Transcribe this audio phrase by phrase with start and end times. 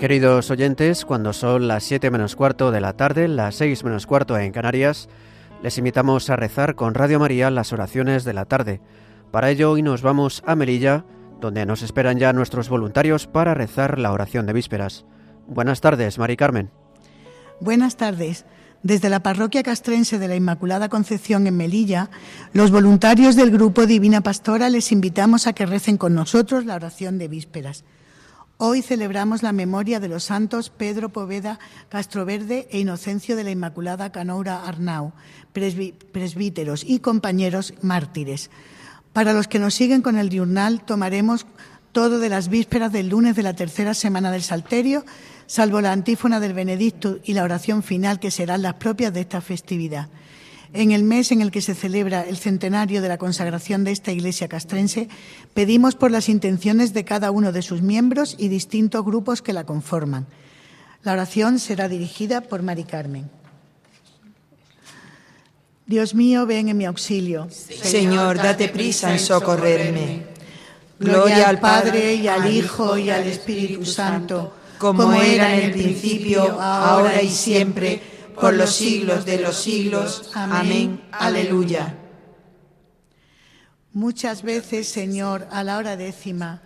[0.00, 4.38] Queridos oyentes, cuando son las 7 menos cuarto de la tarde, las 6 menos cuarto
[4.38, 5.10] en Canarias,
[5.62, 8.80] les invitamos a rezar con Radio María las oraciones de la tarde.
[9.30, 11.04] Para ello hoy nos vamos a Melilla,
[11.42, 15.04] donde nos esperan ya nuestros voluntarios para rezar la oración de vísperas.
[15.46, 16.70] Buenas tardes, Mari Carmen.
[17.60, 18.46] Buenas tardes.
[18.82, 22.08] Desde la parroquia castrense de la Inmaculada Concepción en Melilla,
[22.54, 27.18] los voluntarios del grupo Divina Pastora les invitamos a que recen con nosotros la oración
[27.18, 27.84] de vísperas.
[28.62, 34.12] Hoy celebramos la memoria de los santos Pedro Poveda Castroverde e Inocencio de la Inmaculada
[34.12, 35.14] Canoura Arnau,
[35.54, 38.50] presbíteros y compañeros mártires.
[39.14, 41.46] Para los que nos siguen con el diurnal, tomaremos
[41.92, 45.06] todo de las vísperas del lunes de la tercera semana del Salterio
[45.46, 49.40] salvo la antífona del Benedicto y la oración final que serán las propias de esta
[49.40, 50.10] festividad.
[50.72, 54.12] En el mes en el que se celebra el centenario de la consagración de esta
[54.12, 55.08] iglesia castrense,
[55.52, 59.64] pedimos por las intenciones de cada uno de sus miembros y distintos grupos que la
[59.64, 60.26] conforman.
[61.02, 63.28] La oración será dirigida por Mari Carmen.
[65.86, 67.48] Dios mío, ven en mi auxilio.
[67.50, 70.22] Señor, date prisa en socorrerme.
[71.00, 76.58] Gloria al Padre y al Hijo y al Espíritu Santo como era en el principio,
[76.58, 78.00] ahora y siempre,
[78.40, 80.30] por los siglos de los siglos.
[80.34, 81.02] Amén.
[81.12, 81.96] Aleluya.
[83.92, 86.62] Muchas veces, Señor, a la hora décima,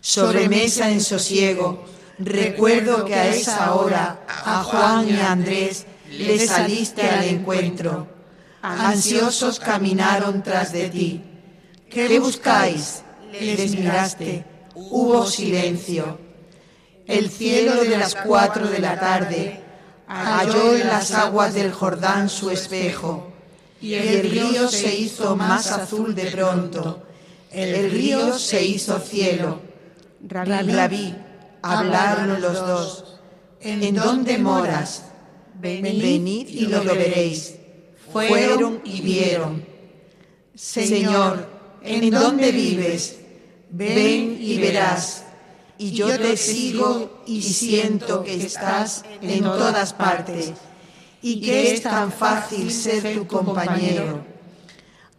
[0.00, 1.84] sobre mesa en sosiego,
[2.18, 8.08] recuerdo que a esa hora a Juan y a Andrés les saliste al encuentro.
[8.60, 11.22] Ansiosos caminaron tras de ti.
[11.88, 13.02] ¿Qué buscáis?
[13.32, 14.44] Les miraste.
[14.74, 16.18] Hubo silencio.
[17.06, 19.63] El cielo de las cuatro de la tarde
[20.06, 23.32] halló en las aguas del Jordán su espejo,
[23.80, 27.02] y el río se hizo más azul de pronto.
[27.50, 29.60] El río se hizo cielo.
[30.26, 31.14] Rabí,
[31.62, 33.04] hablaron los dos.
[33.60, 35.04] ¿En dónde moras?
[35.54, 37.54] Venid y lo veréis.
[38.12, 39.64] Fueron y vieron.
[40.54, 41.48] Señor,
[41.82, 43.16] ¿en dónde vives?
[43.70, 45.23] Ven y verás
[45.78, 50.52] y yo te sigo y siento que estás en todas partes
[51.22, 54.24] y que es tan fácil ser tu compañero.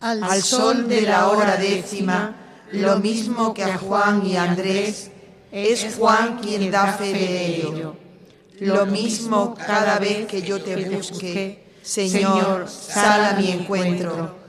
[0.00, 2.36] Al sol de la hora décima,
[2.72, 5.10] lo mismo que a Juan y Andrés,
[5.52, 7.96] es Juan quien da fe de ello.
[8.58, 14.42] Lo mismo cada vez que yo te busque, Señor, sal a mi encuentro.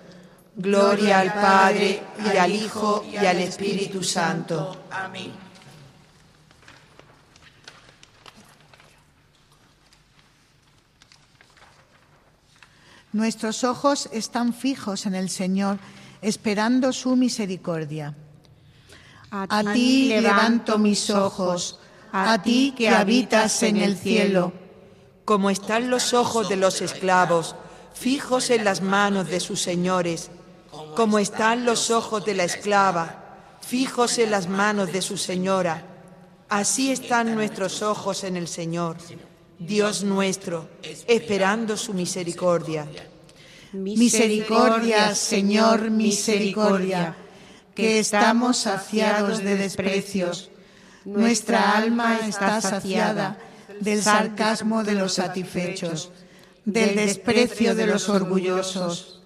[0.55, 4.75] Gloria al Padre y al Hijo y al Espíritu Santo.
[4.91, 5.42] Amén.
[13.13, 15.77] Nuestros ojos están fijos en el Señor,
[16.23, 18.15] esperando su misericordia.
[19.29, 21.79] A, ti levanto mis ojos,
[22.11, 24.51] a ti que habitas en el cielo.
[25.25, 27.55] Como están los ojos de los esclavos,
[27.93, 30.31] fijos en las manos de sus señores,
[30.95, 35.85] como están los ojos de la esclava, fijos en las manos de su señora,
[36.49, 38.97] así están nuestros ojos en el Señor
[39.65, 40.69] Dios nuestro,
[41.07, 42.87] esperando su misericordia.
[43.73, 47.15] Misericordia, Señor, misericordia,
[47.73, 50.51] que estamos saciados de desprecios.
[51.05, 53.37] Nuestra alma está saciada
[53.79, 56.11] del sarcasmo de los satisfechos,
[56.65, 59.21] del desprecio de los orgullosos.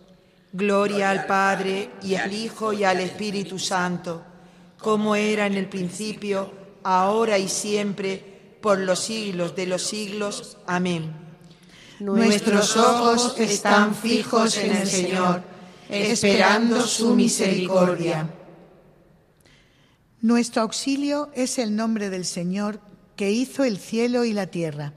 [0.54, 4.24] Gloria al Padre y al Hijo y al Espíritu Santo,
[4.80, 6.52] como era en el principio,
[6.84, 10.58] ahora y siempre, por los siglos de los siglos.
[10.66, 11.14] Amén.
[12.00, 15.42] Nuestros ojos están fijos en el Señor,
[15.90, 18.30] esperando su misericordia.
[20.22, 22.80] Nuestro auxilio es el nombre del Señor
[23.16, 24.94] que hizo el cielo y la tierra.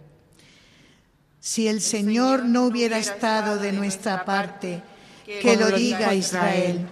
[1.41, 4.83] Si el Señor no hubiera estado de nuestra parte,
[5.25, 6.87] que lo diga Israel.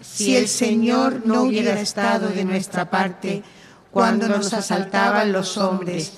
[0.00, 3.42] Si el Señor no hubiera estado de nuestra parte,
[3.92, 6.14] cuando nos asaltaban los hombres,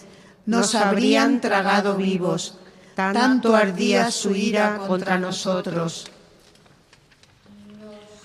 [0.46, 2.54] nos habrían tragado vivos,
[2.94, 6.06] tanto ardía su ira contra nosotros.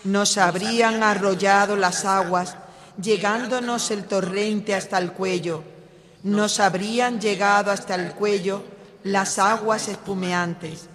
[0.04, 2.58] Nos habrían arrollado las aguas,
[3.02, 5.64] llegándonos el torrente hasta el cuello.
[6.22, 8.64] Nos habrían llegado hasta el cuello
[9.04, 10.88] las aguas espumeantes.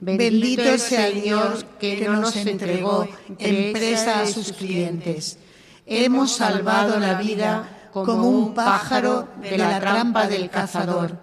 [0.00, 3.08] Bendito sea el Dios que no nos entregó
[3.38, 5.38] en presa a sus clientes.
[5.86, 11.16] Hemos salvado la vida como un pájaro de la trampa del cazador.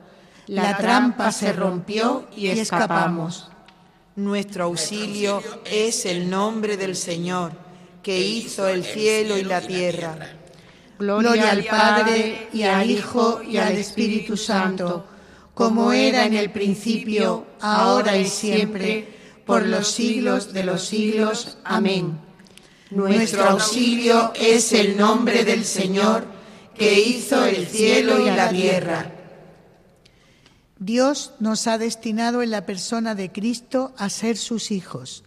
[0.48, 3.50] La trampa se rompió y escapamos.
[4.16, 7.52] Nuestro auxilio es el nombre del Señor,
[8.02, 10.16] que hizo el cielo y la tierra.
[10.98, 15.06] Gloria al Padre y al Hijo y al Espíritu Santo,
[15.54, 19.16] como era en el principio, ahora y siempre,
[19.46, 21.58] por los siglos de los siglos.
[21.66, 22.20] Amén.
[22.92, 26.26] Nuestro auxilio es el nombre del Señor,
[26.78, 29.12] que hizo el cielo y la tierra.
[30.78, 35.24] Dios nos ha destinado en la persona de Cristo a ser sus hijos.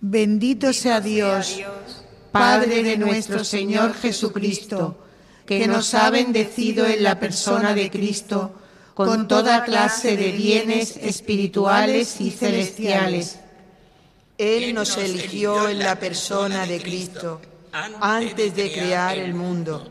[0.00, 1.62] Bendito sea Dios
[2.32, 4.96] Padre de nuestro Señor Jesucristo,
[5.44, 8.54] que nos ha bendecido en la persona de Cristo
[8.94, 13.38] con toda clase de bienes espirituales y celestiales.
[14.38, 17.40] Él nos eligió en la persona de Cristo
[18.00, 19.90] antes de crear el mundo,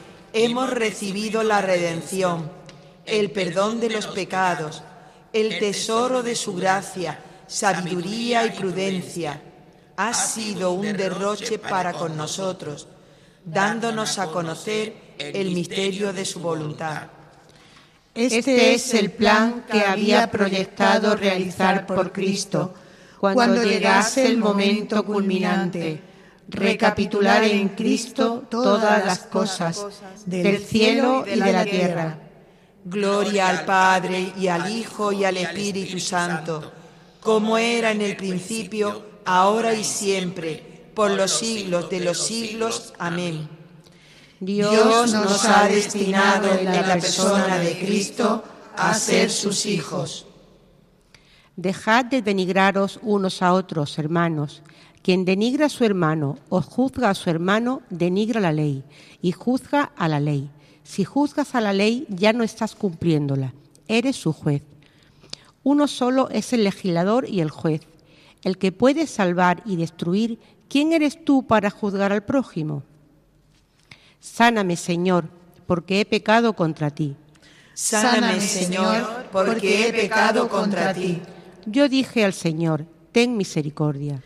[0.33, 2.51] hemos recibido la redención,
[3.05, 4.83] el perdón de los pecados,
[5.33, 9.41] el tesoro de su gracia, sabiduría y prudencia
[9.97, 12.87] ha sido un derroche para con nosotros,
[13.45, 17.07] dándonos a conocer el misterio de su voluntad.
[18.13, 22.73] Este es el plan que había proyectado realizar por Cristo
[23.19, 26.01] cuando llegase el momento culminante,
[26.51, 29.85] recapitular en Cristo todas las cosas
[30.25, 32.19] del cielo y de la tierra.
[32.83, 36.71] Gloria al Padre y al Hijo y al Espíritu Santo,
[37.19, 42.93] como era en el principio, ahora y siempre, por los siglos de los siglos.
[42.97, 43.47] Amén.
[44.39, 48.43] Dios nos ha destinado en la persona de Cristo
[48.75, 50.25] a ser sus hijos.
[51.55, 54.63] Dejad de denigraros unos a otros, hermanos.
[55.03, 58.83] Quien denigra a su hermano o juzga a su hermano, denigra la ley
[59.21, 60.49] y juzga a la ley.
[60.83, 63.53] Si juzgas a la ley, ya no estás cumpliéndola,
[63.87, 64.63] eres su juez.
[65.63, 67.81] Uno solo es el legislador y el juez
[68.43, 72.83] el que puede salvar y destruir, ¿quién eres tú para juzgar al prójimo?
[74.19, 75.29] Sáname, Señor,
[75.67, 77.15] porque he pecado contra ti.
[77.73, 81.21] Sáname, Señor, porque he pecado contra ti.
[81.65, 84.21] Yo dije al Señor, ten misericordia.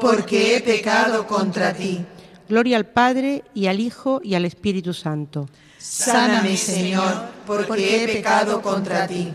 [0.00, 2.04] Porque he pecado contra ti.
[2.48, 5.48] Gloria al Padre y al Hijo y al Espíritu Santo.
[5.78, 7.12] Sáname, Señor,
[7.46, 9.32] porque he pecado contra ti.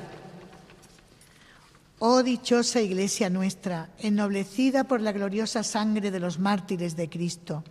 [1.99, 7.63] Oh dichosa Iglesia nuestra, ennoblecida por la gloriosa sangre de los mártires de Cristo.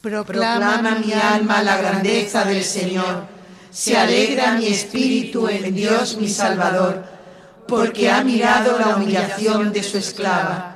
[0.00, 3.26] Proclama, mi alma la grandeza del Señor,
[3.70, 7.04] se alegra mi espíritu en Dios mi Salvador,
[7.68, 10.75] porque ha mirado la humillación de su esclava.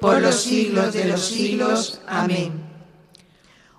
[0.00, 2.00] por los siglos de los siglos.
[2.06, 2.52] Amén.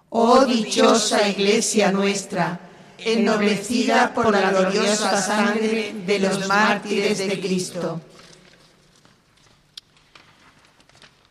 [0.10, 2.60] Oh dichosa Iglesia nuestra,
[2.98, 8.02] ennoblecida por la gloriosa sangre de los mártires de Cristo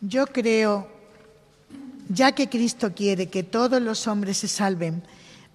[0.01, 0.89] Yo creo,
[2.09, 5.03] ya que Cristo quiere que todos los hombres se salven,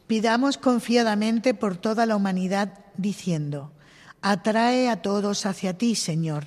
[0.06, 3.72] pidamos confiadamente por toda la humanidad, diciendo,
[4.22, 6.46] atrae a todos hacia ti, Señor.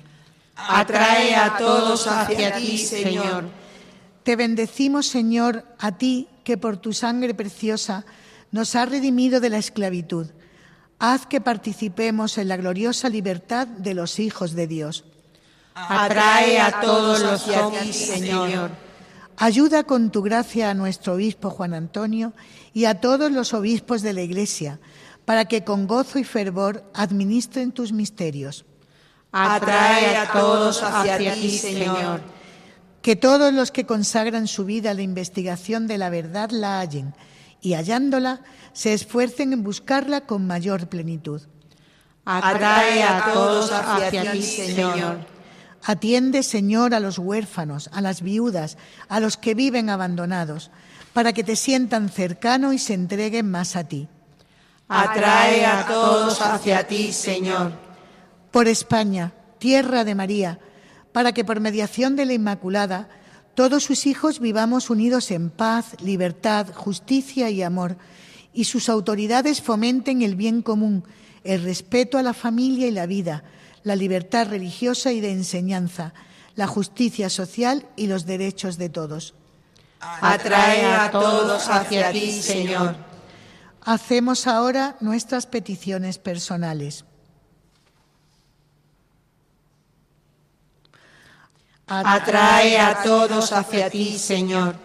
[0.67, 3.45] Atrae a todos hacia ti, Señor.
[4.23, 8.05] Te bendecimos, Señor, a ti que por tu sangre preciosa
[8.51, 10.27] nos has redimido de la esclavitud.
[10.99, 15.05] Haz que participemos en la gloriosa libertad de los hijos de Dios.
[15.73, 18.71] Atrae a todos los hacia ti, Señor.
[19.37, 22.33] Ayuda con tu gracia a nuestro obispo Juan Antonio
[22.73, 24.81] y a todos los obispos de la Iglesia,
[25.23, 28.65] para que con gozo y fervor administren tus misterios.
[29.31, 32.21] Atrae a todos hacia ti, Señor.
[33.01, 37.13] Que todos los que consagran su vida a la investigación de la verdad la hallen
[37.61, 38.41] y hallándola
[38.73, 41.41] se esfuercen en buscarla con mayor plenitud.
[42.25, 45.19] Atrae a todos hacia ti, Señor.
[45.83, 50.71] Atiende, Señor, a los huérfanos, a las viudas, a los que viven abandonados,
[51.13, 54.07] para que te sientan cercano y se entreguen más a ti.
[54.89, 57.88] Atrae a todos hacia ti, Señor.
[58.51, 60.59] Por España, tierra de María,
[61.11, 63.09] para que por mediación de la Inmaculada
[63.55, 67.97] todos sus hijos vivamos unidos en paz, libertad, justicia y amor,
[68.53, 71.03] y sus autoridades fomenten el bien común,
[71.43, 73.43] el respeto a la familia y la vida,
[73.83, 76.13] la libertad religiosa y de enseñanza,
[76.55, 79.33] la justicia social y los derechos de todos.
[79.99, 82.95] Atrae a todos hacia ti, Señor.
[83.81, 87.05] Hacemos ahora nuestras peticiones personales.
[91.89, 94.75] Atrae a todos hacia ti, Señor.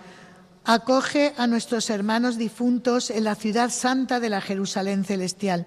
[0.64, 5.66] Acoge a nuestros hermanos difuntos en la ciudad santa de la Jerusalén celestial,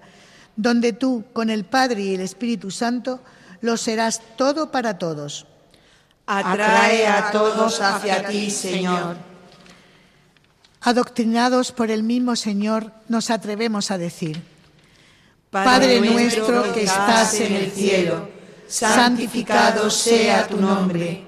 [0.56, 3.20] donde tú, con el Padre y el Espíritu Santo,
[3.60, 5.46] lo serás todo para todos.
[6.26, 9.16] Atrae a todos hacia ti, Señor.
[10.80, 14.42] Adoctrinados por el mismo Señor, nos atrevemos a decir,
[15.50, 18.28] Padre nuestro que estás en el cielo,
[18.66, 21.27] santificado sea tu nombre,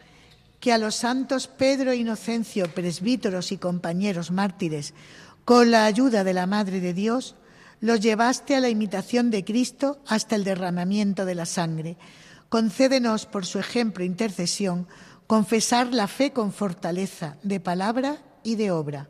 [0.61, 4.93] que a los santos Pedro e Inocencio, presbíteros y compañeros mártires,
[5.43, 7.35] con la ayuda de la Madre de Dios,
[7.81, 11.97] los llevaste a la imitación de Cristo hasta el derramamiento de la sangre.
[12.47, 14.87] Concédenos, por su ejemplo e intercesión,
[15.27, 19.09] confesar la fe con fortaleza de palabra y de obra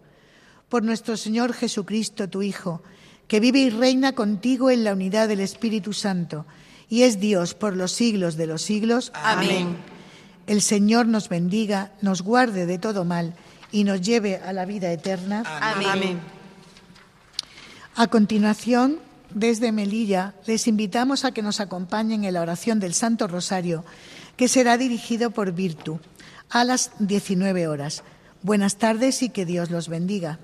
[0.72, 2.81] por nuestro Señor Jesucristo, tu Hijo,
[3.27, 6.46] que vive y reina contigo en la unidad del Espíritu Santo,
[6.88, 9.12] y es Dios por los siglos de los siglos.
[9.13, 9.75] Amén.
[10.48, 13.33] El Señor nos bendiga, nos guarde de todo mal
[13.71, 15.43] y nos lleve a la vida eterna.
[15.45, 16.19] Amén.
[17.95, 19.00] A continuación,
[19.33, 23.86] desde Melilla, les invitamos a que nos acompañen en la oración del Santo Rosario,
[24.38, 26.00] que será dirigido por Virtu
[26.50, 28.03] a las 19 horas.
[28.43, 30.39] Buenas tardes y que Dios los bendiga.